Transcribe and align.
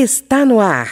Está 0.00 0.44
no 0.44 0.60
ar. 0.60 0.86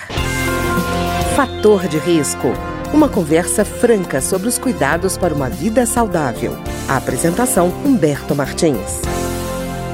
Fator 1.37 1.87
de 1.87 1.97
risco. 1.97 2.49
Uma 2.93 3.09
conversa 3.09 3.65
franca 3.65 4.21
sobre 4.21 4.49
os 4.49 4.59
cuidados 4.59 5.17
para 5.17 5.33
uma 5.33 5.49
vida 5.49 5.87
saudável. 5.87 6.51
A 6.89 6.97
apresentação 6.97 7.69
Humberto 7.85 8.35
Martins. 8.35 9.03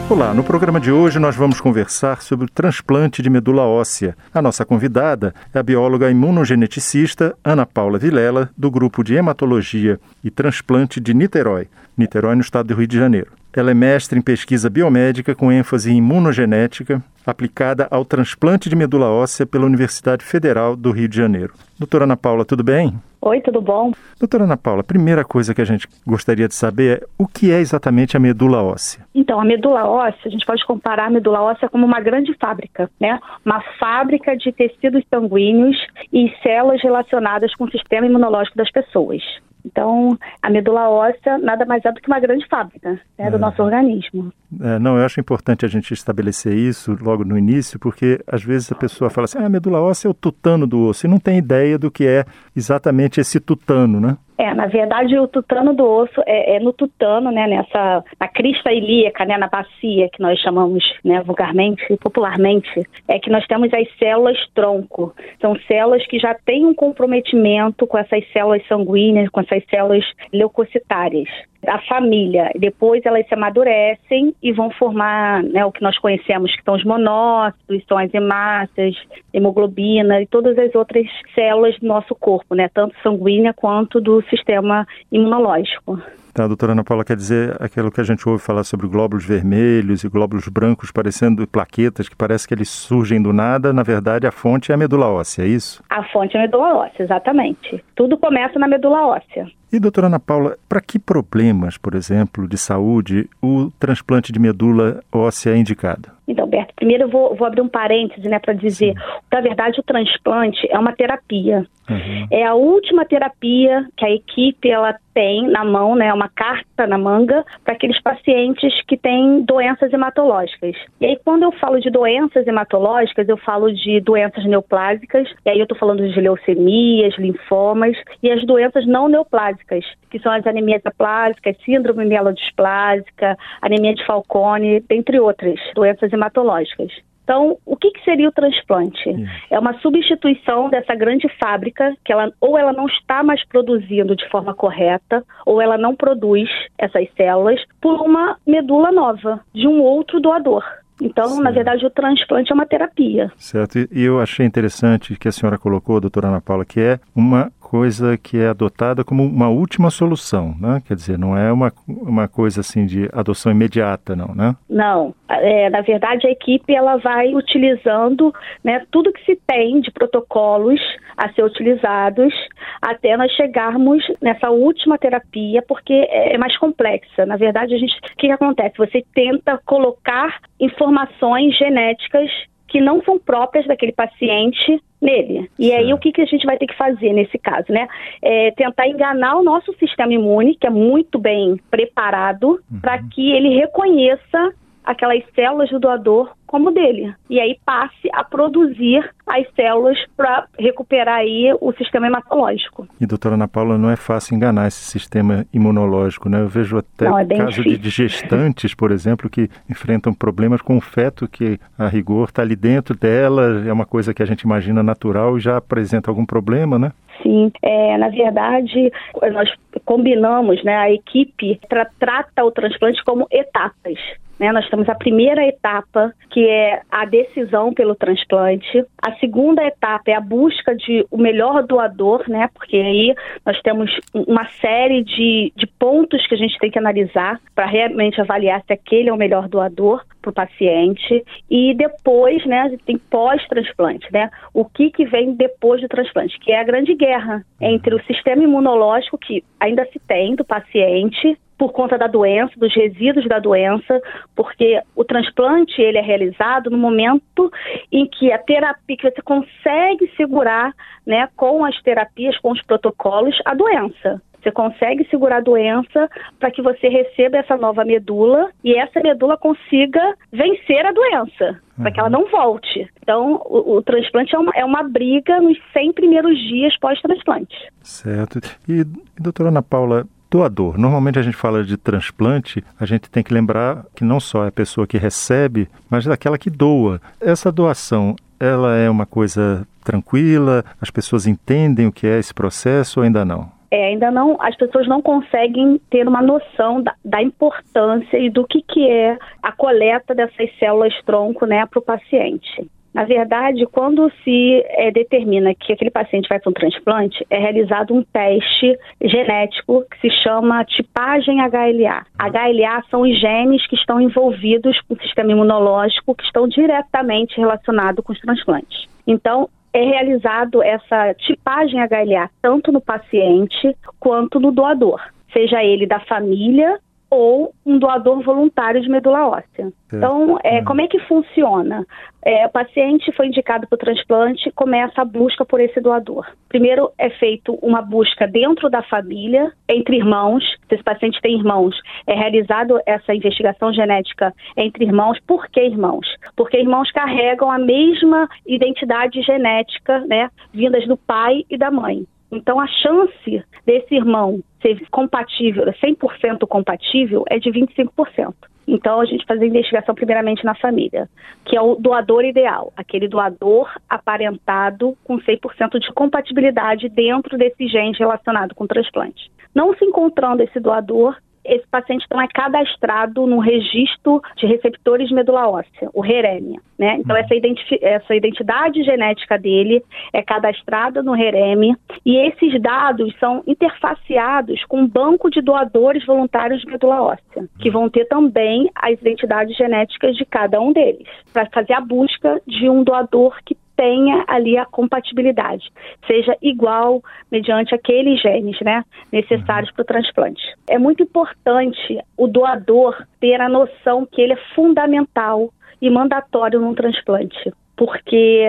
Olá, 0.09 0.33
no 0.33 0.43
programa 0.43 0.80
de 0.80 0.90
hoje 0.90 1.19
nós 1.19 1.37
vamos 1.37 1.61
conversar 1.61 2.22
sobre 2.22 2.46
o 2.46 2.48
transplante 2.48 3.21
de 3.21 3.29
medula 3.29 3.64
óssea. 3.64 4.17
A 4.33 4.40
nossa 4.40 4.64
convidada 4.64 5.35
é 5.53 5.59
a 5.59 5.63
bióloga 5.63 6.11
imunogeneticista 6.11 7.37
Ana 7.45 7.67
Paula 7.67 7.99
Vilela, 7.99 8.49
do 8.57 8.71
grupo 8.71 9.05
de 9.05 9.15
hematologia 9.15 10.01
e 10.25 10.31
transplante 10.31 10.99
de 10.99 11.13
Niterói, 11.13 11.69
Niterói 11.99 12.35
no 12.35 12.41
estado 12.41 12.69
do 12.69 12.75
Rio 12.77 12.87
de 12.87 12.97
Janeiro. 12.97 13.41
Ela 13.55 13.71
é 13.71 13.75
mestre 13.75 14.19
em 14.19 14.23
pesquisa 14.23 14.71
biomédica 14.71 15.34
com 15.34 15.52
ênfase 15.52 15.91
em 15.91 15.98
imunogenética, 15.98 17.02
aplicada 17.27 17.87
ao 17.91 18.05
transplante 18.05 18.71
de 18.71 18.75
medula 18.75 19.11
óssea 19.11 19.45
pela 19.45 19.66
Universidade 19.66 20.25
Federal 20.25 20.75
do 20.75 20.91
Rio 20.91 21.09
de 21.09 21.16
Janeiro. 21.19 21.52
Doutora 21.78 22.05
Ana 22.05 22.16
Paula, 22.16 22.47
tudo 22.47 22.65
bem? 22.65 22.98
Oi, 23.25 23.41
tudo 23.41 23.61
bom? 23.61 23.93
Doutora 24.19 24.43
Ana 24.43 24.57
Paula, 24.57 24.81
a 24.81 24.85
primeira 24.85 25.25
coisa 25.25 25.55
que 25.55 25.61
a 25.61 25.65
gente 25.65 25.87
gostaria 26.05 26.49
de 26.49 26.57
saber 26.57 27.03
é 27.03 27.07
o 27.17 27.25
que 27.25 27.53
é 27.53 27.61
exatamente 27.61 28.17
a 28.17 28.21
medula 28.21 28.61
óssea? 28.65 29.07
Então, 29.15 29.41
a 29.41 29.45
medula 29.45 29.89
óssea, 29.89 30.27
a 30.27 30.29
gente 30.29 30.45
pode 30.45 30.67
comparar 30.67 31.07
a 31.07 31.11
medula 31.11 31.41
óssea 31.41 31.69
como 31.69 31.87
uma 31.87 32.01
grande 32.01 32.35
fábrica, 32.35 32.91
né? 33.01 33.21
Uma 33.47 33.62
fábrica 33.79 34.37
de 34.37 34.51
tecidos 34.51 35.05
sanguíneos 35.09 35.77
e 36.12 36.35
células 36.43 36.83
relacionadas 36.83 37.55
com 37.55 37.62
o 37.62 37.71
sistema 37.71 38.09
imunológico 38.09 38.57
das 38.57 38.73
pessoas. 38.73 39.23
Então, 39.65 40.19
a 40.43 40.51
medula 40.51 40.89
óssea 40.89 41.39
nada 41.39 41.65
mais 41.65 41.84
é 41.84 41.93
do 41.93 42.01
que 42.01 42.09
uma 42.09 42.19
grande 42.19 42.47
fábrica 42.48 43.01
né, 43.19 43.31
do 43.31 43.37
é. 43.37 43.39
nosso 43.39 43.62
organismo. 43.62 44.33
É, 44.61 44.79
não, 44.79 44.98
eu 44.98 45.05
acho 45.05 45.20
importante 45.20 45.65
a 45.65 45.69
gente 45.69 45.95
estabelecer 45.95 46.53
isso 46.53 46.97
logo 47.01 47.25
no 47.25 47.39
início, 47.39 47.79
porque 47.79 48.20
às 48.27 48.43
vezes 48.43 48.70
a 48.73 48.75
pessoa 48.75 49.09
fala 49.09 49.25
assim, 49.27 49.39
ah, 49.39 49.47
a 49.47 49.48
medula 49.48 49.81
óssea 49.81 50.09
é 50.09 50.11
o 50.11 50.15
tutano 50.15 50.67
do 50.67 50.89
osso, 50.89 51.07
e 51.07 51.09
não 51.09 51.19
tem 51.19 51.39
ideia 51.39 51.79
do 51.79 51.91
que 51.91 52.07
é 52.07 52.25
exatamente 52.55 53.11
esse 53.20 53.41
tutano, 53.41 54.00
né? 54.00 54.16
É, 54.38 54.55
na 54.55 54.66
verdade, 54.66 55.19
o 55.19 55.28
tutano 55.28 55.75
do 55.75 55.84
osso 55.84 56.20
é, 56.27 56.56
é, 56.56 56.61
no 56.61 56.72
tutano, 56.72 57.30
né, 57.30 57.47
nessa, 57.47 58.05
na 58.19 58.28
crista 58.28 58.72
ilíaca, 58.72 59.24
né, 59.24 59.36
na 59.36 59.48
bacia, 59.48 60.08
que 60.08 60.20
nós 60.20 60.39
chamamos, 60.41 60.83
né, 61.05 61.22
vulgarmente, 61.22 61.84
popularmente, 61.98 62.83
é 63.08 63.19
que 63.19 63.30
nós 63.30 63.47
temos 63.47 63.72
as 63.72 63.86
células 63.98 64.39
tronco. 64.55 65.14
São 65.41 65.56
células 65.69 66.06
que 66.06 66.19
já 66.19 66.34
têm 66.34 66.64
um 66.64 66.74
comprometimento 66.74 67.86
com 67.86 67.98
essas 67.98 68.24
células 68.33 68.66
sanguíneas, 68.66 69.28
com 69.28 69.41
essas 69.41 69.62
células 69.70 70.05
leucocitárias 70.33 71.28
a 71.67 71.78
família. 71.83 72.50
Depois 72.58 73.05
elas 73.05 73.27
se 73.27 73.34
amadurecem 73.34 74.34
e 74.42 74.52
vão 74.52 74.70
formar 74.70 75.42
né, 75.42 75.64
o 75.64 75.72
que 75.72 75.83
nós 75.83 75.96
conhecemos, 75.98 76.55
que 76.56 76.62
são 76.64 76.74
os 76.74 76.84
monócitos, 76.84 77.84
são 77.86 77.98
as 77.98 78.12
hemácias, 78.12 78.96
hemoglobina 79.33 80.20
e 80.20 80.27
todas 80.27 80.58
as 80.58 80.74
outras 80.74 81.06
células 81.34 81.78
do 81.78 81.86
nosso 81.86 82.14
corpo, 82.14 82.55
né, 82.55 82.69
tanto 82.72 82.94
sanguínea 83.02 83.52
quanto 83.52 84.00
do 84.00 84.22
sistema 84.31 84.87
imunológico. 85.11 85.98
Tá, 86.33 86.44
a 86.44 86.48
doutora 86.48 86.72
Ana 86.72 86.83
Paula 86.83 87.05
quer 87.05 87.14
dizer 87.14 87.55
aquilo 87.61 87.92
que 87.92 88.00
a 88.00 88.05
gente 88.05 88.27
ouve 88.27 88.42
falar 88.42 88.64
sobre 88.64 88.88
glóbulos 88.88 89.22
vermelhos 89.22 90.02
e 90.02 90.08
glóbulos 90.08 90.48
brancos 90.48 90.91
parecendo 90.91 91.47
plaquetas 91.47 92.08
que 92.08 92.16
parece 92.16 92.48
que 92.48 92.55
eles 92.55 92.70
surgem 92.70 93.20
do 93.20 93.34
nada, 93.34 93.70
na 93.70 93.83
verdade 93.83 94.27
a 94.27 94.33
fonte 94.33 94.72
é 94.72 94.74
a 94.74 94.78
medula 94.78 95.08
óssea, 95.08 95.42
é 95.42 95.48
isso? 95.48 95.84
A 95.91 96.02
fonte 96.05 96.34
é 96.34 96.41
a 96.41 96.42
medula 96.44 96.74
óssea, 96.74 97.02
exatamente. 97.02 97.84
Tudo 97.94 98.16
começa 98.16 98.58
na 98.58 98.66
medula 98.66 99.08
óssea. 99.08 99.47
E, 99.72 99.80
doutora 99.80 100.08
Ana 100.08 100.20
Paula, 100.20 100.58
para 100.69 100.83
que 100.83 100.98
problemas, 100.98 101.78
por 101.78 101.94
exemplo, 101.94 102.46
de 102.46 102.58
saúde, 102.58 103.27
o 103.42 103.70
transplante 103.80 104.30
de 104.30 104.39
medula 104.39 105.00
óssea 105.11 105.52
é 105.52 105.56
indicado? 105.56 106.11
Então, 106.28 106.46
Berto, 106.46 106.74
primeiro 106.74 107.05
eu 107.05 107.08
vou, 107.08 107.34
vou 107.34 107.46
abrir 107.46 107.62
um 107.62 107.69
parêntese 107.69 108.28
né, 108.28 108.39
para 108.39 108.52
dizer, 108.52 108.92
na 109.33 109.41
verdade, 109.41 109.80
o 109.80 109.83
transplante 109.83 110.67
é 110.70 110.78
uma 110.78 110.92
terapia. 110.92 111.67
Uhum. 111.89 112.27
É 112.30 112.44
a 112.44 112.55
última 112.55 113.06
terapia 113.06 113.86
que 113.96 114.05
a 114.05 114.11
equipe 114.11 114.70
ela 114.70 114.94
tem 115.14 115.48
na 115.48 115.64
mão, 115.64 115.94
né, 115.94 116.12
uma 116.23 116.28
carta 116.28 116.87
na 116.87 116.97
manga 116.97 117.45
para 117.64 117.74
aqueles 117.74 118.01
pacientes 118.01 118.73
que 118.86 118.96
têm 118.96 119.42
doenças 119.42 119.92
hematológicas. 119.92 120.77
E 121.01 121.07
aí 121.07 121.19
quando 121.24 121.42
eu 121.42 121.52
falo 121.52 121.80
de 121.80 121.91
doenças 121.91 122.46
hematológicas, 122.46 123.29
eu 123.29 123.36
falo 123.36 123.73
de 123.73 124.01
doenças 124.01 124.45
neoplásicas, 124.45 125.29
e 125.45 125.51
aí 125.51 125.58
eu 125.58 125.64
estou 125.64 125.77
falando 125.77 126.08
de 126.08 126.20
leucemias, 126.20 127.19
linfomas 127.19 127.96
e 128.23 128.31
as 128.31 128.44
doenças 128.46 128.87
não 128.87 129.08
neoplásicas, 129.08 129.85
que 130.11 130.20
são 130.20 130.31
as 130.31 130.46
anemias 130.46 130.82
aplásicas, 130.85 131.56
síndrome 131.64 132.05
mielodisplásica, 132.05 133.37
anemia 133.61 133.94
de 133.94 134.06
Falcone, 134.06 134.81
dentre 134.88 135.19
outras 135.19 135.58
doenças 135.75 136.12
hematológicas. 136.12 136.93
Então, 137.32 137.56
o 137.65 137.75
que, 137.75 137.91
que 137.93 138.05
seria 138.05 138.29
o 138.29 138.32
transplante? 138.32 139.09
É 139.50 139.59
uma 139.59 139.73
substituição 139.81 140.69
dessa 140.69 140.94
grande 140.94 141.26
fábrica 141.43 141.97
que 142.05 142.12
ela 142.12 142.31
ou 142.38 142.59
ela 142.59 142.75
não 142.75 142.85
está 142.85 143.23
mais 143.23 143.43
produzindo 143.47 144.15
de 144.15 144.29
forma 144.29 144.53
correta, 144.53 145.25
ou 145.47 145.59
ela 145.59 145.79
não 145.79 145.97
produz 145.97 146.50
essas 146.76 147.09
células 147.17 147.59
por 147.81 148.03
uma 148.03 148.37
medula 148.47 148.93
nova 148.93 149.41
de 149.55 149.67
um 149.67 149.81
outro 149.81 150.20
doador. 150.20 150.62
Então, 151.00 151.26
certo. 151.26 151.43
na 151.43 151.50
verdade, 151.50 151.87
o 151.87 151.91
transplante 151.91 152.53
é 152.53 152.55
uma 152.55 152.67
terapia. 152.67 153.32
Certo. 153.38 153.79
E 153.79 154.03
eu 154.03 154.20
achei 154.20 154.44
interessante 154.44 155.17
que 155.17 155.26
a 155.26 155.32
senhora 155.32 155.56
colocou, 155.56 155.99
doutora 156.03 156.29
Ana 156.29 156.41
Paula, 156.43 156.67
que 156.67 156.81
é 156.81 157.00
uma 157.17 157.50
coisa 157.72 158.19
que 158.19 158.37
é 158.37 158.49
adotada 158.49 159.02
como 159.02 159.25
uma 159.25 159.49
última 159.49 159.88
solução, 159.88 160.55
né? 160.60 160.82
Quer 160.87 160.94
dizer, 160.94 161.19
não 161.19 161.34
é 161.34 161.50
uma, 161.50 161.72
uma 161.88 162.28
coisa 162.28 162.60
assim 162.60 162.84
de 162.84 163.08
adoção 163.14 163.50
imediata, 163.50 164.14
não, 164.14 164.34
né? 164.34 164.55
Não. 164.69 165.14
É, 165.26 165.70
na 165.70 165.81
verdade, 165.81 166.26
a 166.26 166.31
equipe 166.31 166.75
ela 166.75 166.99
vai 166.99 167.34
utilizando 167.34 168.31
né, 168.62 168.84
tudo 168.90 169.10
que 169.10 169.25
se 169.25 169.40
tem 169.46 169.81
de 169.81 169.90
protocolos 169.90 170.78
a 171.16 171.32
ser 171.32 171.44
utilizados 171.44 172.34
até 172.82 173.16
nós 173.16 173.32
chegarmos 173.32 174.04
nessa 174.20 174.50
última 174.50 174.99
terapia, 174.99 175.64
porque 175.66 175.94
é, 175.94 176.34
é 176.34 176.38
mais 176.38 176.54
complexa. 176.58 177.25
Na 177.25 177.38
verdade, 177.38 177.75
a 177.75 177.78
gente, 177.78 177.96
o 177.96 178.16
que, 178.19 178.26
que 178.26 178.31
acontece? 178.32 178.76
Você 178.76 179.02
tenta 179.14 179.58
colocar 179.64 180.40
informações 180.60 181.56
genéticas 181.56 182.31
que 182.72 182.81
não 182.81 183.02
são 183.02 183.19
próprias 183.19 183.66
daquele 183.66 183.93
paciente 183.93 184.82
nele. 184.99 185.50
E 185.58 185.70
aí 185.75 185.93
o 185.93 185.99
que, 185.99 186.10
que 186.10 186.22
a 186.22 186.25
gente 186.25 186.46
vai 186.46 186.56
ter 186.56 186.66
que 186.66 186.76
fazer 186.76 187.12
nesse 187.12 187.38
caso, 187.38 187.70
né? 187.70 187.87
É 188.22 188.50
tentar 188.52 188.88
enganar 188.88 189.37
o 189.37 189.44
nosso 189.44 189.75
sistema 189.75 190.14
imune, 190.14 190.56
que 190.56 190.66
é 190.66 190.70
muito 190.70 191.19
bem 191.19 191.60
preparado, 191.70 192.62
uhum. 192.72 192.81
para 192.81 193.02
que 193.02 193.31
ele 193.31 193.50
reconheça 193.50 194.55
aquelas 194.85 195.23
células 195.35 195.70
do 195.70 195.79
doador 195.79 196.32
como 196.47 196.70
dele. 196.70 197.15
E 197.31 197.41
aí 197.41 197.59
passe 197.65 198.11
a 198.12 198.23
produzir 198.23 199.03
as 199.26 199.47
células 199.55 199.97
para 200.15 200.47
recuperar 200.59 201.20
aí 201.20 201.50
o 201.61 201.73
sistema 201.73 202.09
hematológico. 202.09 202.87
E 203.00 203.06
doutora 203.06 203.37
Ana 203.37 203.49
Paula, 203.49 203.79
não 203.79 203.91
é 203.91 203.97
fácil 203.97 204.35
enganar 204.35 204.69
esse 204.69 204.85
sistema 204.85 205.47
imunológico, 205.53 206.29
né? 206.29 206.43
Eu 206.43 206.49
vejo 206.49 206.76
até 206.76 207.09
não, 207.09 207.19
é 207.19 207.25
casos 207.25 207.65
de 207.65 207.88
gestantes, 207.88 208.75
por 208.75 208.91
exemplo, 208.91 209.31
que 209.31 209.49
enfrentam 209.70 210.12
problemas 210.12 210.61
com 210.61 210.76
o 210.76 210.81
feto 210.81 211.26
que 211.26 211.59
a 211.79 211.88
rigor 211.88 212.29
está 212.29 212.43
ali 212.43 212.55
dentro 212.55 212.94
dela, 212.94 213.64
é 213.67 213.73
uma 213.73 213.87
coisa 213.87 214.12
que 214.12 214.23
a 214.23 214.26
gente 214.26 214.43
imagina 214.43 214.82
natural 214.82 215.38
e 215.38 215.41
já 215.41 215.56
apresenta 215.56 216.11
algum 216.11 216.26
problema, 216.26 216.79
né? 216.79 216.93
Sim, 217.22 217.52
é, 217.62 217.96
na 217.99 218.08
verdade, 218.08 218.93
nós 219.32 219.52
combinamos, 219.84 220.62
né, 220.64 220.76
a 220.76 220.90
equipe 220.90 221.58
tra 221.69 221.87
trata 221.99 222.44
o 222.44 222.50
transplante 222.50 223.02
como 223.05 223.26
etapas. 223.31 223.99
Né? 224.43 224.50
Nós 224.50 224.69
temos 224.69 224.88
a 224.88 224.94
primeira 224.96 225.46
etapa, 225.46 226.12
que 226.31 226.49
é 226.49 226.82
a 226.90 227.05
decisão 227.05 227.72
pelo 227.72 227.94
transplante. 227.94 228.84
A 229.00 229.12
segunda 229.20 229.64
etapa 229.64 230.10
é 230.10 230.14
a 230.14 230.20
busca 230.20 230.75
de 230.75 231.06
o 231.12 231.16
melhor 231.16 231.62
doador, 231.62 232.25
né? 232.28 232.49
Porque 232.52 232.76
aí 232.76 233.14
nós 233.46 233.60
temos 233.62 233.88
uma 234.12 234.44
série 234.60 235.04
de, 235.04 235.52
de 235.54 235.66
pontos 235.66 236.26
que 236.26 236.34
a 236.34 236.38
gente 236.38 236.58
tem 236.58 236.72
que 236.72 236.78
analisar 236.78 237.40
para 237.54 237.66
realmente 237.66 238.20
avaliar 238.20 238.62
se 238.66 238.72
aquele 238.72 239.10
é 239.10 239.12
o 239.12 239.16
melhor 239.16 239.49
doador 239.49 240.02
para 240.22 240.31
o 240.31 240.34
paciente. 240.34 241.25
E 241.50 241.75
depois, 241.75 242.46
né, 242.46 242.60
a 242.60 242.69
gente 242.69 242.84
tem 242.84 242.96
pós-transplante, 242.96 244.06
né? 244.12 244.31
O 244.55 244.64
que, 244.64 244.90
que 244.90 245.04
vem 245.04 245.34
depois 245.34 245.80
do 245.82 245.88
transplante, 245.88 246.38
que 246.38 246.52
é 246.52 246.60
a 246.60 246.64
grande 246.64 246.94
guerra 246.94 247.44
entre 247.60 247.94
o 247.94 248.02
sistema 248.04 248.42
imunológico 248.42 249.19
que 249.19 249.44
ainda 249.60 249.84
se 249.86 249.98
tem 249.98 250.34
do 250.34 250.44
paciente 250.44 251.36
por 251.62 251.72
conta 251.72 251.96
da 251.96 252.08
doença, 252.08 252.52
dos 252.56 252.74
resíduos 252.74 253.28
da 253.28 253.38
doença, 253.38 254.00
porque 254.34 254.80
o 254.96 255.04
transplante 255.04 255.80
ele 255.80 255.96
é 255.96 256.00
realizado 256.00 256.68
no 256.68 256.76
momento 256.76 257.52
em 257.92 258.04
que 258.04 258.32
a 258.32 258.38
terapia 258.38 258.96
que 258.96 259.08
você 259.08 259.22
consegue 259.22 260.10
segurar, 260.16 260.72
né, 261.06 261.28
com 261.36 261.64
as 261.64 261.80
terapias, 261.82 262.36
com 262.38 262.50
os 262.50 262.60
protocolos, 262.62 263.38
a 263.44 263.54
doença. 263.54 264.20
Você 264.42 264.50
consegue 264.50 265.06
segurar 265.08 265.36
a 265.36 265.40
doença 265.40 266.10
para 266.38 266.50
que 266.50 266.60
você 266.60 266.88
receba 266.88 267.38
essa 267.38 267.56
nova 267.56 267.84
medula 267.84 268.50
e 268.64 268.74
essa 268.76 269.00
medula 269.00 269.36
consiga 269.36 270.14
vencer 270.32 270.84
a 270.84 270.92
doença, 270.92 271.60
uhum. 271.78 271.82
para 271.82 271.92
que 271.92 272.00
ela 272.00 272.10
não 272.10 272.28
volte. 272.28 272.88
Então, 273.02 273.40
o, 273.44 273.76
o 273.76 273.82
transplante 273.82 274.34
é 274.34 274.38
uma, 274.38 274.52
é 274.54 274.64
uma 274.64 274.82
briga 274.82 275.40
nos 275.40 275.56
100 275.72 275.92
primeiros 275.92 276.36
dias 276.38 276.76
pós-transplante. 276.78 277.54
Certo. 277.82 278.40
E, 278.68 278.84
doutora 279.18 279.50
Ana 279.50 279.62
Paula, 279.62 280.06
doador. 280.28 280.78
Normalmente 280.78 281.18
a 281.18 281.22
gente 281.22 281.36
fala 281.36 281.62
de 281.62 281.76
transplante, 281.76 282.64
a 282.80 282.86
gente 282.86 283.10
tem 283.10 283.22
que 283.22 283.34
lembrar 283.34 283.84
que 283.94 284.02
não 284.02 284.18
só 284.18 284.44
é 284.44 284.48
a 284.48 284.52
pessoa 284.52 284.86
que 284.86 284.96
recebe, 284.96 285.68
mas 285.90 286.06
daquela 286.06 286.38
que 286.38 286.50
doa. 286.50 287.00
Essa 287.20 287.52
doação 287.52 288.16
ela 288.40 288.74
é 288.74 288.90
uma 288.90 289.06
coisa 289.06 289.64
tranquila? 289.84 290.64
As 290.80 290.90
pessoas 290.90 291.28
entendem 291.28 291.86
o 291.86 291.92
que 291.92 292.06
é 292.06 292.18
esse 292.18 292.34
processo 292.34 292.98
ou 292.98 293.04
ainda 293.04 293.24
não? 293.24 293.62
É, 293.72 293.86
ainda 293.86 294.10
não, 294.10 294.36
as 294.38 294.54
pessoas 294.54 294.86
não 294.86 295.00
conseguem 295.00 295.80
ter 295.88 296.06
uma 296.06 296.20
noção 296.20 296.82
da, 296.82 296.94
da 297.02 297.22
importância 297.22 298.19
e 298.19 298.28
do 298.28 298.46
que, 298.46 298.60
que 298.60 298.86
é 298.86 299.16
a 299.42 299.50
coleta 299.50 300.14
dessas 300.14 300.54
células 300.58 300.92
tronco 301.06 301.46
né, 301.46 301.64
para 301.64 301.78
o 301.78 301.82
paciente. 301.82 302.70
Na 302.92 303.04
verdade, 303.04 303.64
quando 303.72 304.12
se 304.22 304.62
é, 304.69 304.90
determina 304.90 305.54
que 305.54 305.72
aquele 305.72 305.90
paciente 305.90 306.28
vai 306.28 306.38
para 306.38 306.50
um 306.50 306.52
transplante, 306.52 307.24
é 307.30 307.38
realizado 307.38 307.94
um 307.94 308.02
teste 308.02 308.78
genético 309.00 309.86
que 309.90 310.00
se 310.02 310.10
chama 310.22 310.62
tipagem 310.66 311.38
HLA. 311.40 312.04
HLA 312.18 312.84
são 312.90 313.00
os 313.00 313.18
genes 313.18 313.66
que 313.66 313.76
estão 313.76 313.98
envolvidos 313.98 314.78
com 314.82 314.92
o 314.92 315.00
sistema 315.00 315.32
imunológico, 315.32 316.14
que 316.14 316.25
estão 316.25 316.46
diretamente 316.46 317.40
relacionados 317.40 318.04
com 318.04 318.12
os 318.12 318.20
transplantes. 318.20 318.86
Então, 319.06 319.48
é 319.72 319.84
realizado 319.84 320.62
essa 320.62 321.14
tipagem 321.14 321.80
HLA 321.80 322.30
tanto 322.40 322.70
no 322.70 322.80
paciente 322.80 323.76
quanto 323.98 324.38
no 324.38 324.52
doador, 324.52 325.00
seja 325.32 325.62
ele 325.62 325.86
da 325.86 326.00
família 326.00 326.78
ou 327.12 327.53
um 327.67 327.79
doador 327.79 328.23
voluntário 328.23 328.81
de 328.81 328.88
medula 328.88 329.29
óssea. 329.29 329.70
Então, 329.93 330.38
é, 330.43 330.61
hum. 330.61 330.64
como 330.64 330.81
é 330.81 330.88
que 330.88 330.99
funciona? 331.00 331.87
É, 332.25 332.47
o 332.47 332.49
paciente 332.49 333.12
foi 333.12 333.26
indicado 333.26 333.67
para 333.67 333.76
o 333.76 333.79
transplante, 333.79 334.50
começa 334.53 335.03
a 335.03 335.05
busca 335.05 335.44
por 335.44 335.61
esse 335.61 335.79
doador. 335.79 336.26
Primeiro 336.49 336.91
é 336.97 337.11
feito 337.11 337.53
uma 337.61 337.82
busca 337.82 338.26
dentro 338.26 338.70
da 338.70 338.82
família, 338.85 339.53
entre 339.69 339.97
irmãos. 339.97 340.43
Se 340.67 340.76
esse 340.76 340.82
paciente 340.82 341.20
tem 341.20 341.37
irmãos, 341.37 341.79
é 342.06 342.14
realizado 342.14 342.81
essa 342.87 343.14
investigação 343.14 343.75
genética 343.75 344.32
entre 344.56 344.87
irmãos. 344.87 345.20
Por 345.26 345.49
que 345.49 345.61
irmãos? 345.61 346.06
Porque 346.35 346.56
irmãos 346.56 346.91
carregam 346.93 347.50
a 347.50 347.59
mesma 347.59 348.26
identidade 348.47 349.20
genética, 349.20 350.00
né, 350.06 350.31
vindas 350.50 350.88
do 350.88 350.97
pai 350.97 351.44
e 351.50 351.59
da 351.59 351.70
mãe. 351.70 352.06
Então, 352.32 352.58
a 352.58 352.67
chance 352.67 353.44
desse 353.67 353.94
irmão 353.94 354.40
ser 354.62 354.82
compatível, 354.90 355.67
100% 355.67 356.46
compatível, 356.49 357.25
é 357.29 357.38
de 357.38 357.50
25%. 357.50 358.34
Então, 358.67 359.00
a 359.00 359.05
gente 359.05 359.26
faz 359.26 359.40
a 359.40 359.46
investigação 359.46 359.94
primeiramente 359.94 360.44
na 360.44 360.55
família, 360.55 361.11
que 361.44 361.56
é 361.56 361.61
o 361.61 361.75
doador 361.75 362.25
ideal, 362.25 362.73
aquele 362.75 363.06
doador 363.06 363.70
aparentado 363.88 364.96
com 365.05 365.19
100% 365.19 365.79
de 365.79 365.93
compatibilidade 365.93 366.88
dentro 366.88 367.37
desse 367.37 367.67
gene 367.67 367.94
relacionado 367.99 368.55
com 368.55 368.64
o 368.64 368.69
transplante. 368.69 369.31
Não 369.55 369.75
se 369.76 369.85
encontrando 369.85 370.43
esse 370.43 370.58
doador, 370.58 371.17
esse 371.44 371.66
paciente 371.68 372.04
então 372.06 372.20
é 372.20 372.28
cadastrado 372.28 373.26
no 373.26 373.38
registro 373.38 374.20
de 374.36 374.46
receptores 374.46 375.08
de 375.08 375.14
medula 375.14 375.48
óssea, 375.48 375.90
o 375.92 376.00
REREM. 376.00 376.58
Né? 376.78 376.96
Então, 376.98 377.16
essa, 377.16 377.34
identi 377.34 377.78
essa 377.80 378.14
identidade 378.14 378.82
genética 378.82 379.38
dele 379.38 379.82
é 380.12 380.22
cadastrada 380.22 381.02
no 381.02 381.12
REREM 381.12 381.76
e 382.04 382.16
esses 382.16 382.60
dados 382.60 383.14
são 383.18 383.42
interfaceados 383.46 384.64
com 384.64 384.80
um 384.80 384.88
banco 384.88 385.30
de 385.30 385.40
doadores 385.40 386.04
voluntários 386.04 386.60
de 386.60 386.66
medula 386.66 387.02
óssea, 387.02 387.48
que 387.60 387.70
vão 387.70 387.88
ter 387.88 388.06
também 388.06 388.70
as 388.74 389.00
identidades 389.00 389.56
genéticas 389.56 390.16
de 390.16 390.24
cada 390.24 390.60
um 390.60 390.72
deles, 390.72 391.06
para 391.32 391.46
fazer 391.46 391.74
a 391.74 391.80
busca 391.80 392.40
de 392.46 392.68
um 392.68 392.82
doador 392.82 393.36
que 393.44 393.56
tenha 393.82 394.25
ali 394.29 394.56
a 394.56 394.64
compatibilidade, 394.64 395.69
seja 396.06 396.37
igual 396.40 397.02
mediante 397.32 397.75
aqueles 397.75 398.23
genes 398.23 398.56
né, 398.61 398.84
necessários 399.11 399.70
uhum. 399.70 399.75
para 399.75 399.82
o 399.82 399.87
transplante. 399.87 400.43
É 400.70 400.79
muito 400.79 401.02
importante 401.02 401.99
o 402.17 402.29
doador 402.29 402.96
ter 403.19 403.40
a 403.40 403.49
noção 403.49 404.06
que 404.06 404.23
ele 404.23 404.34
é 404.34 404.55
fundamental 404.55 405.52
e 405.81 405.90
mandatório 405.90 406.61
num 406.61 406.75
transplante, 406.75 407.52
porque 407.76 408.46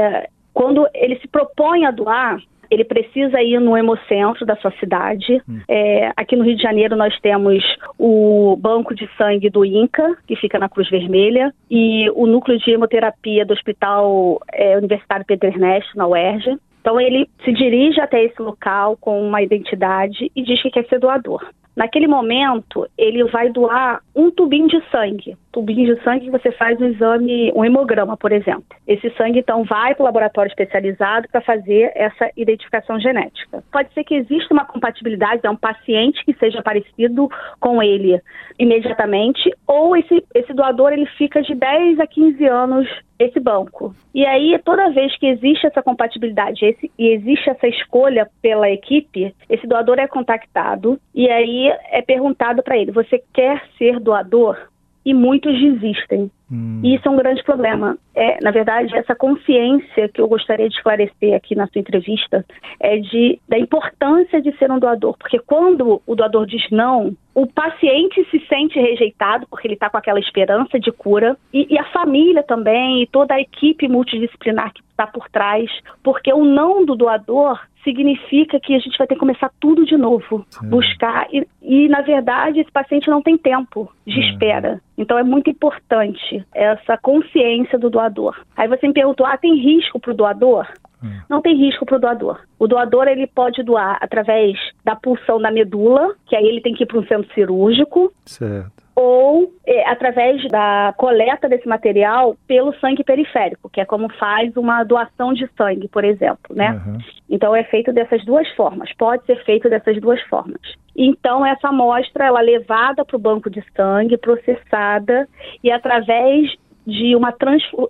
quando 0.53 0.88
ele 0.94 1.15
se 1.15 1.27
propõe 1.27 1.83
a 1.83 1.89
doar, 1.89 2.39
ele 2.73 2.83
precisa 2.83 3.41
ir 3.41 3.59
no 3.59 3.77
hemocentro 3.77 4.45
da 4.45 4.55
sua 4.57 4.71
cidade. 4.79 5.41
Hum. 5.47 5.61
É, 5.67 6.11
aqui 6.15 6.35
no 6.35 6.43
Rio 6.43 6.55
de 6.55 6.63
Janeiro 6.63 6.95
nós 6.95 7.17
temos 7.19 7.63
o 7.97 8.57
banco 8.59 8.95
de 8.95 9.09
sangue 9.17 9.49
do 9.49 9.63
INCA, 9.63 10.17
que 10.27 10.35
fica 10.35 10.57
na 10.57 10.69
Cruz 10.69 10.89
Vermelha, 10.89 11.53
e 11.69 12.09
o 12.15 12.25
núcleo 12.25 12.57
de 12.57 12.71
hemoterapia 12.71 13.45
do 13.45 13.53
Hospital 13.53 14.39
é, 14.51 14.77
Universitário 14.77 15.25
Pedro 15.25 15.47
Ernesto, 15.47 15.97
na 15.97 16.07
UERJ. 16.07 16.57
Então 16.81 16.99
ele 16.99 17.29
se 17.45 17.53
dirige 17.53 18.01
até 18.01 18.23
esse 18.23 18.41
local 18.41 18.97
com 18.99 19.25
uma 19.25 19.41
identidade 19.41 20.29
e 20.35 20.43
diz 20.43 20.61
que 20.61 20.69
quer 20.69 20.85
ser 20.87 20.99
doador. 20.99 21.45
Naquele 21.75 22.07
momento, 22.07 22.87
ele 22.97 23.23
vai 23.25 23.49
doar 23.49 24.01
um 24.15 24.29
tubinho 24.29 24.67
de 24.67 24.81
sangue. 24.91 25.35
Tubinho 25.53 25.95
de 25.95 26.03
sangue 26.03 26.25
que 26.25 26.31
você 26.31 26.51
faz 26.51 26.81
um 26.81 26.85
exame, 26.85 27.53
um 27.55 27.63
hemograma, 27.63 28.17
por 28.17 28.31
exemplo. 28.31 28.65
Esse 28.88 29.07
sangue, 29.11 29.39
então, 29.39 29.63
vai 29.63 29.94
para 29.94 30.01
o 30.01 30.05
laboratório 30.05 30.50
especializado 30.50 31.27
para 31.31 31.41
fazer 31.41 31.91
essa 31.95 32.31
identificação 32.35 33.00
genética. 33.00 33.63
Pode 33.71 33.94
ser 33.94 34.03
que 34.03 34.15
exista 34.15 34.51
uma 34.51 34.65
compatibilidade, 34.65 35.45
é 35.45 35.50
um 35.50 35.55
paciente 35.55 36.25
que 36.25 36.33
seja 36.33 36.63
parecido 36.63 37.29
com 37.59 37.83
ele 37.83 38.19
imediatamente, 38.57 39.53
ou 39.67 39.95
esse, 39.95 40.25
esse 40.33 40.51
doador 40.53 40.91
ele 40.91 41.05
fica 41.17 41.41
de 41.44 41.53
10 41.53 42.00
a 42.00 42.07
15 42.07 42.45
anos 42.45 42.89
esse 43.19 43.39
banco. 43.39 43.95
E 44.13 44.25
aí, 44.25 44.59
toda 44.65 44.89
vez 44.89 45.15
que 45.17 45.27
existe 45.27 45.67
essa 45.67 45.83
compatibilidade 45.83 46.65
esse, 46.65 46.91
e 46.97 47.09
existe 47.09 47.50
essa 47.50 47.67
escolha 47.67 48.27
pela 48.41 48.69
equipe, 48.69 49.33
esse 49.47 49.67
doador 49.67 50.00
é 50.00 50.07
contactado 50.07 51.00
e 51.13 51.29
aí 51.29 51.67
é 51.91 52.01
perguntado 52.01 52.63
para 52.63 52.77
ele: 52.77 52.91
você 52.91 53.21
quer 53.31 53.63
ser 53.77 54.00
doador? 54.00 54.57
E 55.05 55.13
muitos 55.13 55.53
desistem. 55.59 56.31
Hum. 56.53 56.81
E 56.83 56.94
isso 56.94 57.07
é 57.07 57.11
um 57.11 57.17
grande 57.17 57.44
problema. 57.44 57.97
É, 58.15 58.38
na 58.44 58.51
verdade, 58.51 58.95
essa 58.95 59.15
consciência 59.15 60.07
que 60.07 60.21
eu 60.21 60.27
gostaria 60.27 60.69
de 60.69 60.75
esclarecer 60.75 61.33
aqui 61.33 61.55
na 61.55 61.65
sua 61.67 61.81
entrevista 61.81 62.45
é 62.79 62.97
de, 62.97 63.39
da 63.50 63.57
importância 63.57 64.39
de 64.39 64.55
ser 64.57 64.71
um 64.71 64.77
doador. 64.77 65.17
Porque 65.17 65.39
quando 65.39 66.00
o 66.05 66.15
doador 66.15 66.45
diz 66.45 66.69
não, 66.69 67.15
o 67.33 67.47
paciente 67.47 68.23
se 68.29 68.39
sente 68.47 68.79
rejeitado 68.79 69.47
porque 69.50 69.65
ele 69.65 69.73
está 69.73 69.89
com 69.89 69.97
aquela 69.97 70.19
esperança 70.19 70.79
de 70.79 70.91
cura 70.91 71.35
e, 71.51 71.73
e, 71.73 71.79
a 71.79 71.85
família 71.85 72.44
também 72.44 73.01
e 73.01 73.07
toda 73.07 73.33
a 73.33 73.41
equipe 73.41 73.88
multidisciplinar 73.88 74.71
que 74.73 74.81
está 74.81 75.07
por 75.07 75.27
trás, 75.29 75.69
porque 76.03 76.31
o 76.31 76.45
não 76.45 76.85
do 76.85 76.95
doador 76.95 77.59
significa 77.83 78.59
que 78.59 78.75
a 78.75 78.79
gente 78.79 78.97
vai 78.97 79.07
ter 79.07 79.15
que 79.15 79.19
começar 79.19 79.51
tudo 79.59 79.85
de 79.85 79.97
novo, 79.97 80.45
Sim. 80.50 80.69
buscar 80.69 81.27
e, 81.33 81.45
e, 81.61 81.89
na 81.89 82.01
verdade 82.01 82.59
esse 82.59 82.71
paciente 82.71 83.09
não 83.09 83.21
tem 83.21 83.38
tempo 83.38 83.91
de 84.05 84.19
é. 84.19 84.29
espera. 84.29 84.81
Então 84.97 85.17
é 85.17 85.23
muito 85.23 85.50
importante 85.50 86.42
essa 86.53 86.97
consciência 86.97 87.77
do 87.77 87.89
doador. 87.89 88.39
Aí 88.55 88.67
você 88.67 88.87
me 88.87 88.93
perguntou, 88.93 89.25
ah, 89.25 89.37
tem 89.37 89.55
risco 89.55 89.99
para 89.99 90.11
o 90.11 90.15
doador? 90.15 90.67
Hum. 91.03 91.19
Não 91.29 91.41
tem 91.41 91.55
risco 91.55 91.85
para 91.85 91.97
o 91.97 91.99
doador. 91.99 92.39
O 92.57 92.67
doador 92.67 93.07
ele 93.07 93.27
pode 93.27 93.62
doar 93.63 93.97
através 94.01 94.57
da 94.83 94.95
pulsão 94.95 95.41
da 95.41 95.51
medula, 95.51 96.15
que 96.25 96.35
aí 96.35 96.45
ele 96.45 96.62
tem 96.62 96.73
que 96.73 96.83
ir 96.83 96.88
para 96.88 97.00
um 97.00 97.05
centro 97.05 97.33
cirúrgico. 97.33 98.12
Certo 98.25 98.82
ou 98.95 99.51
é, 99.65 99.89
através 99.89 100.47
da 100.50 100.93
coleta 100.97 101.50
desse 101.50 101.67
material 101.67 102.35
pelo 102.47 102.73
sangue 102.79 103.03
periférico, 103.03 103.69
que 103.69 103.81
é 103.81 103.85
como 103.85 104.07
faz 104.13 104.55
uma 104.55 104.83
doação 104.83 105.33
de 105.33 105.50
sangue, 105.57 105.88
por 105.88 106.03
exemplo, 106.03 106.55
né? 106.55 106.81
Uhum. 106.85 106.97
Então 107.29 107.55
é 107.55 107.63
feito 107.63 107.91
dessas 107.91 108.23
duas 108.23 108.47
formas, 108.55 108.91
pode 108.93 109.25
ser 109.25 109.43
feito 109.43 109.69
dessas 109.69 110.00
duas 110.00 110.21
formas. 110.23 110.62
Então 110.95 111.45
essa 111.45 111.69
amostra 111.69 112.25
ela 112.25 112.41
é 112.41 112.43
levada 112.43 113.03
para 113.03 113.15
o 113.15 113.19
banco 113.19 113.50
de 113.50 113.63
sangue, 113.75 114.17
processada 114.17 115.27
e 115.63 115.71
através 115.71 116.51
de 116.85 117.15
uma, 117.15 117.33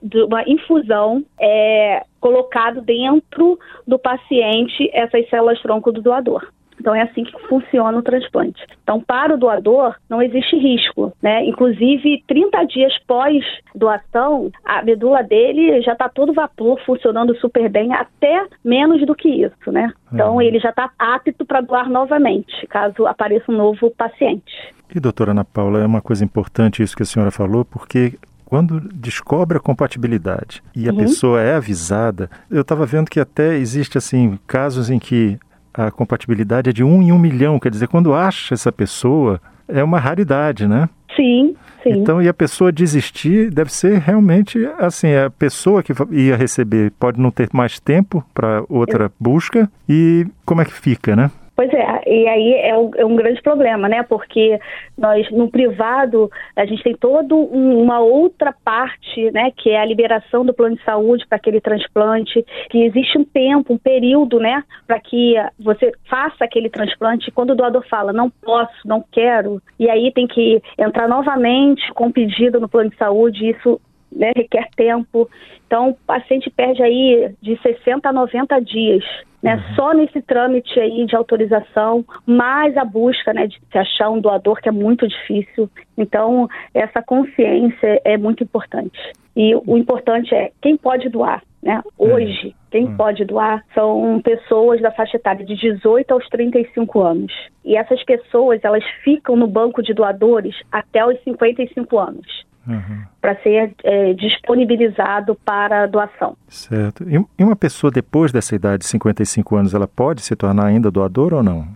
de 0.04 0.24
uma 0.24 0.44
infusão 0.48 1.24
é 1.40 2.04
colocado 2.20 2.82
dentro 2.82 3.60
do 3.86 4.00
paciente 4.00 4.90
essas 4.94 5.28
células 5.30 5.62
tronco 5.62 5.92
do 5.92 6.02
doador. 6.02 6.48
Então 6.84 6.94
é 6.94 7.04
assim 7.04 7.24
que 7.24 7.32
funciona 7.48 7.98
o 7.98 8.04
transplante. 8.04 8.62
Então, 8.84 9.00
para 9.00 9.34
o 9.34 9.38
doador, 9.38 9.96
não 10.10 10.22
existe 10.22 10.58
risco, 10.58 11.14
né? 11.22 11.46
Inclusive, 11.46 12.22
30 12.28 12.64
dias 12.66 12.94
pós 13.08 13.42
doação, 13.74 14.52
a 14.66 14.84
medula 14.84 15.24
dele 15.24 15.82
já 15.82 15.94
está 15.94 16.10
todo 16.10 16.34
vapor, 16.34 16.78
funcionando 16.86 17.34
super 17.38 17.70
bem, 17.70 17.94
até 17.94 18.46
menos 18.66 19.06
do 19.06 19.16
que 19.16 19.30
isso, 19.30 19.72
né? 19.72 19.94
Então, 20.12 20.34
uhum. 20.34 20.42
ele 20.42 20.60
já 20.60 20.72
está 20.72 20.92
apto 21.00 21.46
para 21.46 21.62
doar 21.62 21.90
novamente, 21.90 22.68
caso 22.68 23.08
apareça 23.08 23.50
um 23.50 23.56
novo 23.56 23.90
paciente. 23.92 24.54
E, 24.94 25.00
doutora 25.00 25.32
Ana 25.32 25.46
Paula, 25.46 25.80
é 25.80 25.86
uma 25.86 26.02
coisa 26.02 26.26
importante 26.26 26.84
isso 26.84 26.98
que 26.98 27.04
a 27.04 27.06
senhora 27.06 27.32
falou, 27.32 27.64
porque 27.64 28.20
quando 28.44 28.82
descobre 28.82 29.58
a 29.58 29.62
compatibilidade 29.62 30.62
e 30.76 30.90
a 30.90 30.92
uhum. 30.92 30.98
pessoa 30.98 31.42
é 31.42 31.56
avisada, 31.56 32.30
eu 32.52 32.62
estava 32.62 32.86
vendo 32.86 33.10
que 33.10 33.22
até 33.22 33.56
existe 33.56 33.98
assim 33.98 34.38
casos 34.46 34.90
em 34.90 35.00
que 35.00 35.40
a 35.74 35.92
compatibilidade 35.92 36.70
é 36.70 36.74
de 36.74 36.84
um 36.84 37.02
em 37.02 37.12
um 37.12 37.20
milhão, 37.20 37.60
quer 37.60 37.70
dizer, 37.70 37.88
quando 37.88 38.14
acha 38.14 38.54
essa 38.54 38.72
pessoa, 38.72 39.42
é 39.68 39.84
uma 39.84 40.00
raridade, 40.00 40.68
né? 40.68 40.88
Sim, 41.16 41.56
sim. 41.84 41.92
Então, 41.92 42.22
e 42.22 42.28
a 42.28 42.34
pessoa 42.34 42.72
desistir 42.72 43.52
deve 43.52 43.72
ser 43.72 44.00
realmente 44.00 44.58
assim: 44.80 45.14
a 45.14 45.30
pessoa 45.30 45.84
que 45.84 45.94
ia 46.12 46.36
receber 46.36 46.92
pode 47.00 47.20
não 47.20 47.32
ter 47.32 47.50
mais 47.54 47.80
tempo 47.80 48.24
para 48.34 48.64
outra 48.68 49.12
busca, 49.20 49.70
e 49.88 50.26
como 50.46 50.62
é 50.62 50.66
que 50.66 50.74
fica, 50.74 51.16
né? 51.16 51.30
Pois 51.56 51.72
é, 51.72 52.10
e 52.10 52.28
aí 52.28 52.54
é 52.56 52.76
um, 52.76 52.92
é 52.96 53.06
um, 53.06 53.16
grande 53.16 53.40
problema, 53.42 53.88
né? 53.88 54.02
Porque 54.02 54.60
nós, 54.98 55.30
no 55.30 55.52
privado, 55.52 56.32
a 56.56 56.66
gente 56.66 56.82
tem 56.82 56.96
toda 56.96 57.36
um, 57.36 57.80
uma 57.80 58.00
outra 58.00 58.52
parte, 58.52 59.30
né? 59.32 59.52
Que 59.56 59.70
é 59.70 59.80
a 59.80 59.86
liberação 59.86 60.44
do 60.44 60.54
plano 60.54 60.76
de 60.76 60.84
saúde 60.84 61.28
para 61.28 61.36
aquele 61.36 61.62
transplante, 61.62 62.44
que 62.72 62.84
existe 62.84 63.20
um 63.20 63.24
tempo, 63.24 63.74
um 63.74 63.78
período, 63.78 64.40
né? 64.40 64.64
Para 64.88 65.00
que 65.00 65.36
você 65.60 65.92
faça 66.10 66.44
aquele 66.44 66.72
transplante. 66.72 67.30
Quando 67.30 67.52
o 67.52 67.56
doador 67.56 67.86
fala, 67.88 68.12
não 68.12 68.32
posso, 68.32 68.74
não 68.84 69.04
quero, 69.12 69.62
e 69.80 69.88
aí 69.88 70.12
tem 70.12 70.26
que 70.26 70.60
entrar 70.76 71.08
novamente 71.08 71.94
com 71.94 72.12
pedido 72.12 72.60
no 72.60 72.68
plano 72.68 72.90
de 72.90 72.98
saúde, 72.98 73.52
isso 73.52 73.80
né, 74.16 74.32
requer 74.36 74.70
tempo. 74.76 75.30
Então, 75.66 75.90
o 75.90 75.98
paciente 76.06 76.50
perde 76.50 76.84
aí 76.84 77.34
de 77.42 77.60
60 77.62 78.08
a 78.08 78.14
90 78.14 78.60
dias, 78.62 79.04
né, 79.42 79.56
uhum. 79.56 79.76
só 79.76 79.94
nesse 79.94 80.22
trâmite 80.22 80.80
aí 80.80 81.06
de 81.06 81.16
autorização, 81.16 82.06
mais 82.26 82.78
a 82.78 82.86
busca, 82.86 83.34
né, 83.34 83.48
de 83.48 83.60
se 83.72 83.78
achar 83.78 84.10
um 84.10 84.22
doador, 84.22 84.62
que 84.62 84.70
é 84.70 84.72
muito 84.72 85.08
difícil. 85.08 85.70
Então, 85.98 86.48
essa 86.74 87.02
consciência 87.02 88.02
é 88.06 88.18
muito 88.18 88.44
importante. 88.44 89.00
E 89.36 89.56
o 89.56 89.78
importante 89.78 90.34
é 90.34 90.52
quem 90.62 90.78
pode 90.78 91.10
doar, 91.10 91.42
né? 91.62 91.82
Hoje, 91.98 92.48
uhum. 92.48 92.54
quem 92.70 92.86
uhum. 92.86 92.96
pode 92.96 93.26
doar 93.26 93.64
são 93.74 94.22
pessoas 94.24 94.80
da 94.80 94.92
faixa 94.92 95.18
etária 95.18 95.44
de 95.44 95.56
18 95.56 96.14
aos 96.14 96.28
35 96.30 97.02
anos. 97.02 97.34
E 97.66 97.76
essas 97.76 98.04
pessoas, 98.04 98.64
elas 98.64 98.84
ficam 99.04 99.36
no 99.36 99.48
banco 99.48 99.82
de 99.82 99.92
doadores 99.92 100.56
até 100.72 101.04
os 101.04 101.20
55 101.24 101.98
anos 101.98 102.46
uhum. 102.68 103.04
para 103.22 103.36
ser 103.42 103.74
é, 103.84 104.14
disponibilizado 104.14 105.36
para 105.46 105.86
doação. 105.88 106.36
Certo. 106.48 107.06
E 107.10 107.44
uma 107.44 107.56
pessoa 107.56 107.92
depois 107.92 108.32
dessa 108.32 108.56
idade 108.56 108.80
de 108.80 108.88
55 108.88 109.56
anos, 109.56 109.74
ela 109.74 109.88
pode 109.88 110.22
se 110.22 110.36
tornar 110.36 110.66
ainda 110.66 110.92
doadora 110.92 111.38
ou 111.38 111.44
não? 111.44 111.68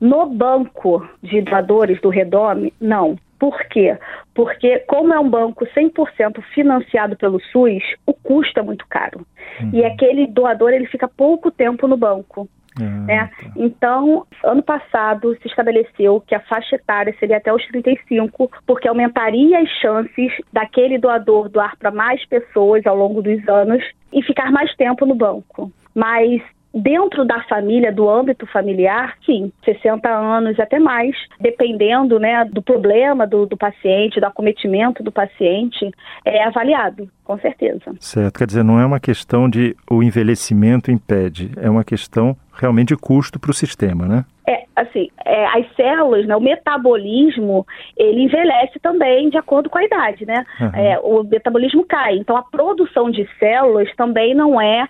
No 0.00 0.26
banco 0.26 1.06
de 1.22 1.40
doadores 1.40 2.00
do 2.00 2.08
Redome, 2.08 2.72
não. 2.80 3.16
Por 3.38 3.58
quê? 3.68 3.96
Porque, 4.34 4.78
como 4.80 5.12
é 5.12 5.18
um 5.18 5.28
banco 5.28 5.66
100% 5.66 6.42
financiado 6.54 7.16
pelo 7.16 7.40
SUS, 7.40 7.82
o 8.06 8.14
custo 8.14 8.58
é 8.58 8.62
muito 8.62 8.86
caro. 8.88 9.26
Uhum. 9.60 9.70
E 9.72 9.84
aquele 9.84 10.26
doador 10.26 10.72
ele 10.72 10.86
fica 10.86 11.08
pouco 11.08 11.50
tempo 11.50 11.86
no 11.86 11.96
banco. 11.96 12.48
Ah, 12.80 12.84
né? 12.84 13.26
Tá. 13.26 13.50
Então, 13.56 14.26
ano 14.42 14.62
passado 14.62 15.36
se 15.40 15.48
estabeleceu 15.48 16.22
que 16.26 16.34
a 16.34 16.40
faixa 16.40 16.76
etária 16.76 17.14
seria 17.18 17.36
até 17.36 17.52
os 17.52 17.64
35, 17.68 18.50
porque 18.66 18.88
aumentaria 18.88 19.60
as 19.60 19.68
chances 19.80 20.32
daquele 20.52 20.98
doador 20.98 21.48
doar 21.48 21.76
para 21.78 21.90
mais 21.90 22.24
pessoas 22.26 22.86
ao 22.86 22.96
longo 22.96 23.22
dos 23.22 23.46
anos 23.48 23.82
e 24.12 24.22
ficar 24.22 24.50
mais 24.50 24.74
tempo 24.76 25.06
no 25.06 25.14
banco. 25.14 25.72
Mas 25.94 26.42
Dentro 26.74 27.24
da 27.24 27.40
família, 27.44 27.92
do 27.92 28.10
âmbito 28.10 28.48
familiar, 28.48 29.16
sim, 29.24 29.52
60 29.64 30.08
anos 30.08 30.58
até 30.58 30.80
mais, 30.80 31.14
dependendo 31.40 32.18
né, 32.18 32.44
do 32.46 32.60
problema 32.60 33.24
do, 33.24 33.46
do 33.46 33.56
paciente, 33.56 34.18
do 34.18 34.26
acometimento 34.26 35.00
do 35.00 35.12
paciente, 35.12 35.88
é 36.24 36.42
avaliado, 36.42 37.08
com 37.22 37.38
certeza. 37.38 37.94
Certo, 38.00 38.38
quer 38.38 38.46
dizer, 38.48 38.64
não 38.64 38.80
é 38.80 38.84
uma 38.84 38.98
questão 38.98 39.48
de 39.48 39.76
o 39.88 40.02
envelhecimento 40.02 40.90
impede, 40.90 41.52
é 41.58 41.70
uma 41.70 41.84
questão 41.84 42.36
realmente 42.56 42.96
custo 42.96 43.38
para 43.38 43.50
o 43.50 43.54
sistema, 43.54 44.06
né? 44.06 44.24
É, 44.46 44.64
assim, 44.76 45.08
é, 45.24 45.46
as 45.46 45.74
células, 45.74 46.26
né, 46.26 46.36
o 46.36 46.40
metabolismo, 46.40 47.66
ele 47.96 48.22
envelhece 48.22 48.78
também 48.78 49.30
de 49.30 49.38
acordo 49.38 49.70
com 49.70 49.78
a 49.78 49.84
idade, 49.84 50.26
né? 50.26 50.44
Uhum. 50.60 50.70
É, 50.74 50.98
o 51.00 51.22
metabolismo 51.24 51.84
cai, 51.84 52.16
então 52.16 52.36
a 52.36 52.42
produção 52.42 53.10
de 53.10 53.26
células 53.38 53.88
também 53.96 54.34
não 54.34 54.60
é 54.60 54.86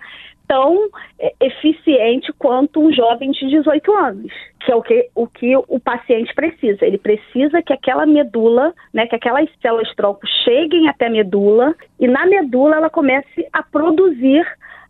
tão 0.47 0.89
é, 1.19 1.33
eficiente 1.41 2.31
quanto 2.37 2.79
um 2.79 2.91
jovem 2.91 3.31
de 3.31 3.47
18 3.47 3.91
anos, 3.95 4.31
que 4.59 4.71
é 4.71 4.75
o 4.75 4.81
que 4.81 5.09
o, 5.15 5.27
que 5.27 5.55
o 5.55 5.79
paciente 5.79 6.33
precisa. 6.33 6.85
Ele 6.85 6.97
precisa 6.97 7.61
que 7.61 7.73
aquela 7.73 8.05
medula, 8.05 8.73
né, 8.93 9.07
que 9.07 9.15
aquelas 9.15 9.49
células 9.61 9.93
tronco 9.95 10.21
cheguem 10.43 10.87
até 10.87 11.07
a 11.07 11.09
medula 11.09 11.75
e 11.99 12.07
na 12.07 12.25
medula 12.25 12.75
ela 12.75 12.89
comece 12.89 13.47
a 13.51 13.63
produzir 13.63 14.45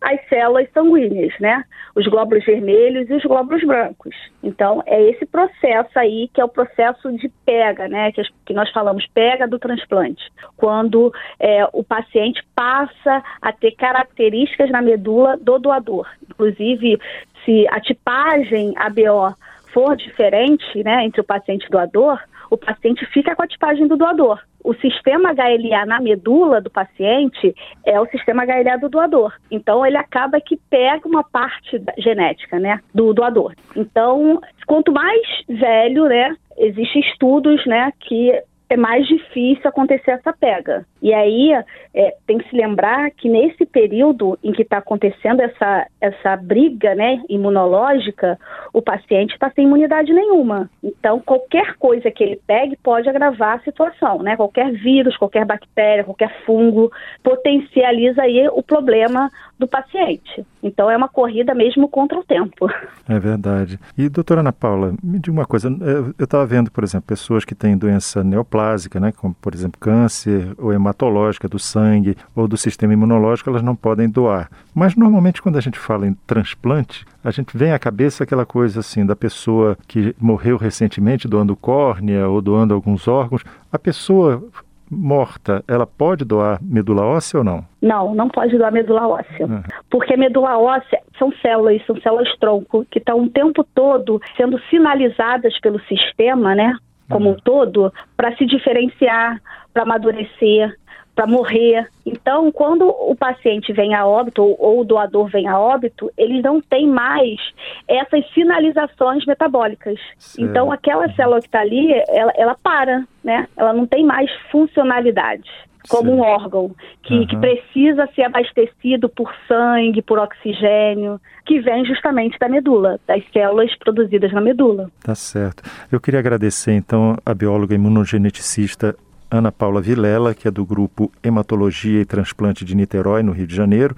as 0.05 0.23
células 0.29 0.69
sanguíneas, 0.71 1.33
né? 1.39 1.63
Os 1.95 2.05
glóbulos 2.07 2.45
vermelhos 2.45 3.09
e 3.09 3.13
os 3.15 3.23
glóbulos 3.23 3.63
brancos. 3.63 4.15
Então, 4.43 4.83
é 4.85 5.01
esse 5.09 5.25
processo 5.25 5.97
aí 5.97 6.29
que 6.31 6.39
é 6.39 6.45
o 6.45 6.49
processo 6.49 7.11
de 7.17 7.27
pega, 7.43 7.87
né? 7.87 8.11
Que, 8.11 8.21
que 8.45 8.53
nós 8.53 8.69
falamos 8.71 9.07
pega 9.07 9.47
do 9.47 9.57
transplante. 9.57 10.23
Quando 10.55 11.11
é, 11.39 11.67
o 11.73 11.83
paciente 11.83 12.43
passa 12.55 13.23
a 13.41 13.51
ter 13.51 13.71
características 13.71 14.69
na 14.69 14.81
medula 14.81 15.37
do 15.37 15.57
doador. 15.57 16.07
Inclusive, 16.29 16.99
se 17.43 17.67
a 17.71 17.79
tipagem 17.79 18.73
ABO 18.77 19.35
for 19.73 19.95
diferente, 19.95 20.83
né, 20.83 21.03
entre 21.03 21.19
o 21.19 21.23
paciente 21.23 21.69
doador, 21.69 22.19
o 22.55 22.57
paciente 22.57 23.05
fica 23.07 23.35
com 23.35 23.43
a 23.43 23.47
tipagem 23.47 23.87
do 23.87 23.97
doador. 23.97 24.41
O 24.63 24.73
sistema 24.75 25.33
HLA 25.33 25.85
na 25.85 25.99
medula 25.99 26.59
do 26.59 26.71
paciente 26.71 27.53
é 27.85 27.99
o 27.99 28.07
sistema 28.07 28.43
HLA 28.45 28.77
do 28.77 28.89
doador. 28.89 29.33
Então, 29.51 29.85
ele 29.85 29.97
acaba 29.97 30.41
que 30.41 30.57
pega 30.69 31.07
uma 31.07 31.23
parte 31.23 31.81
genética, 31.99 32.59
né, 32.59 32.79
do 32.93 33.13
doador. 33.13 33.53
Então, 33.75 34.41
quanto 34.65 34.91
mais 34.91 35.21
velho, 35.47 36.05
né, 36.05 36.35
existem 36.57 37.01
estudos, 37.01 37.63
né, 37.65 37.91
que 37.99 38.41
é 38.69 38.75
mais 38.75 39.07
difícil 39.07 39.67
acontecer 39.67 40.11
essa 40.11 40.33
pega. 40.33 40.85
E 41.01 41.13
aí 41.13 41.51
é, 41.93 42.15
tem 42.25 42.37
que 42.37 42.49
se 42.49 42.55
lembrar 42.55 43.11
que 43.11 43.29
nesse 43.29 43.65
período 43.65 44.37
em 44.43 44.51
que 44.51 44.63
está 44.63 44.77
acontecendo 44.77 45.41
essa, 45.41 45.87
essa 46.01 46.35
briga 46.35 46.95
né, 46.95 47.21
imunológica, 47.29 48.39
o 48.73 48.81
paciente 48.81 49.33
está 49.33 49.51
sem 49.51 49.65
imunidade 49.65 50.11
nenhuma. 50.13 50.69
Então, 50.83 51.19
qualquer 51.19 51.75
coisa 51.75 52.09
que 52.09 52.23
ele 52.23 52.39
pegue 52.47 52.75
pode 52.77 53.07
agravar 53.07 53.57
a 53.57 53.63
situação, 53.63 54.23
né? 54.23 54.35
Qualquer 54.35 54.71
vírus, 54.71 55.15
qualquer 55.17 55.45
bactéria, 55.45 56.03
qualquer 56.03 56.33
fungo 56.45 56.91
potencializa 57.23 58.23
aí 58.23 58.47
o 58.49 58.63
problema 58.63 59.29
do 59.59 59.67
paciente. 59.67 60.45
Então, 60.65 60.89
é 60.89 60.97
uma 60.97 61.07
corrida 61.07 61.53
mesmo 61.53 61.87
contra 61.87 62.17
o 62.17 62.23
tempo. 62.23 62.67
É 63.07 63.19
verdade. 63.19 63.79
E, 63.95 64.09
doutora 64.09 64.39
Ana 64.39 64.51
Paula, 64.51 64.95
me 65.03 65.19
diga 65.19 65.31
uma 65.31 65.45
coisa. 65.45 65.69
Eu 65.69 66.15
estava 66.17 66.43
vendo, 66.43 66.71
por 66.71 66.83
exemplo, 66.83 67.05
pessoas 67.05 67.45
que 67.45 67.53
têm 67.53 67.77
doença 67.77 68.23
neoplásica, 68.23 68.99
né, 68.99 69.11
como, 69.11 69.35
por 69.35 69.53
exemplo, 69.53 69.79
câncer 69.79 70.55
ou 70.57 70.73
hematológica 70.73 71.47
do 71.47 71.59
sangue 71.59 72.17
ou 72.35 72.47
do 72.47 72.57
sistema 72.57 72.93
imunológico, 72.93 73.47
elas 73.47 73.61
não 73.61 73.75
podem 73.75 74.09
doar. 74.09 74.49
Mas, 74.73 74.95
normalmente, 74.95 75.39
quando 75.39 75.57
a 75.57 75.61
gente 75.61 75.77
fala 75.77 76.07
em 76.07 76.15
transplante, 76.25 77.05
a 77.23 77.29
gente 77.29 77.55
vem 77.55 77.71
à 77.71 77.77
cabeça 77.77 78.23
aquela 78.23 78.45
coisa 78.45 78.79
assim 78.79 79.05
da 79.05 79.15
pessoa 79.15 79.77
que 79.87 80.15
morreu 80.19 80.57
recentemente 80.57 81.27
doando 81.27 81.55
córnea 81.55 82.27
ou 82.27 82.41
doando 82.41 82.73
alguns 82.73 83.07
órgãos. 83.07 83.43
A 83.71 83.77
pessoa 83.77 84.43
morta, 84.89 85.63
ela 85.67 85.85
pode 85.85 86.23
doar 86.23 86.59
medula 86.61 87.03
óssea 87.03 87.39
ou 87.39 87.43
não? 87.43 87.65
Não, 87.81 88.13
não 88.15 88.29
pode 88.29 88.57
doar 88.57 88.71
medula 88.71 89.07
óssea. 89.07 89.45
Uhum. 89.45 89.63
Porque 89.89 90.13
a 90.13 90.17
medula 90.17 90.57
óssea 90.57 90.99
são 91.17 91.31
células, 91.41 91.85
são 91.85 91.99
células 92.01 92.33
tronco, 92.37 92.85
que 92.89 92.99
estão 92.99 93.23
o 93.23 93.29
tempo 93.29 93.63
todo 93.75 94.21
sendo 94.37 94.59
sinalizadas 94.69 95.59
pelo 95.59 95.79
sistema, 95.81 96.55
né? 96.55 96.75
Como 97.09 97.29
uhum. 97.29 97.35
um 97.35 97.37
todo, 97.37 97.93
para 98.17 98.35
se 98.35 98.45
diferenciar, 98.45 99.39
para 99.73 99.83
amadurecer, 99.83 100.75
para 101.15 101.25
morrer. 101.25 101.87
Então, 102.05 102.51
quando 102.51 102.87
o 102.87 103.15
paciente 103.15 103.71
vem 103.71 103.95
a 103.95 104.05
óbito 104.05 104.43
ou, 104.43 104.55
ou, 104.59 104.81
o 104.81 104.85
doador 104.85 105.27
vem 105.29 105.47
a 105.47 105.57
óbito, 105.57 106.11
ele 106.17 106.41
não 106.41 106.59
tem 106.61 106.87
mais 106.87 107.39
essas 107.87 108.29
sinalizações 108.33 109.25
metabólicas. 109.25 109.97
Certo. 110.19 110.47
Então, 110.47 110.71
aquela 110.71 111.11
célula 111.13 111.39
que 111.39 111.47
está 111.47 111.61
ali, 111.61 111.93
ela, 112.09 112.33
ela 112.35 112.55
para, 112.61 113.05
né? 113.23 113.47
Ela 113.55 113.73
não 113.73 113.87
tem 113.87 114.05
mais 114.05 114.29
funcionalidade 114.51 115.49
como 115.87 116.11
um 116.11 116.19
órgão 116.21 116.71
que, 117.03 117.13
uhum. 117.13 117.27
que, 117.27 117.37
precisa 117.37 118.07
ser 118.15 118.23
abastecido 118.23 119.07
por 119.07 119.31
sangue, 119.47 120.01
por 120.01 120.17
oxigênio, 120.19 121.19
que 121.45 121.59
vem 121.59 121.85
justamente 121.85 122.37
da 122.39 122.49
medula, 122.49 122.99
das 123.07 123.23
células 123.31 123.73
produzidas 123.77 124.31
na 124.33 124.41
medula. 124.41 124.89
Tá 125.03 125.15
certo. 125.15 125.63
Eu 125.91 125.99
queria 125.99 126.19
agradecer 126.19 126.73
então 126.73 127.15
a 127.25 127.33
bióloga 127.33 127.75
imunogeneticista 127.75 128.95
Ana 129.29 129.51
Paula 129.51 129.81
Vilela, 129.81 130.33
que 130.33 130.47
é 130.47 130.51
do 130.51 130.65
grupo 130.65 131.11
Hematologia 131.23 132.01
e 132.01 132.05
Transplante 132.05 132.63
de 132.63 132.75
Niterói, 132.75 133.23
no 133.23 133.31
Rio 133.31 133.47
de 133.47 133.55
Janeiro. 133.55 133.95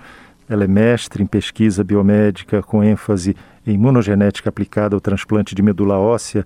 Ela 0.50 0.64
é 0.64 0.68
mestre 0.68 1.22
em 1.22 1.26
pesquisa 1.26 1.84
biomédica 1.84 2.64
com 2.64 2.84
ênfase 2.84 3.36
em 3.66 3.74
imunogenética 3.74 4.50
aplicada 4.50 4.96
ao 4.96 5.02
transplante 5.02 5.54
de 5.54 5.62
medula 5.62 5.98
óssea 5.98 6.46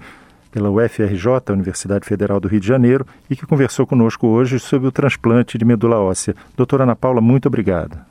pela 0.52 0.70
UFRJ, 0.70 1.52
Universidade 1.52 2.06
Federal 2.06 2.40
do 2.40 2.48
Rio 2.48 2.60
de 2.60 2.68
Janeiro, 2.68 3.06
e 3.30 3.36
que 3.36 3.46
conversou 3.46 3.88
conosco 3.88 4.28
hoje 4.28 4.60
sobre 4.60 4.88
o 4.88 4.92
transplante 4.92 5.58
de 5.58 5.64
medula 5.64 6.00
óssea. 6.00 6.36
Doutora 6.58 6.84
Ana 6.84 6.96
Paula, 6.96 7.22
muito 7.22 7.48
obrigada. 7.48 8.11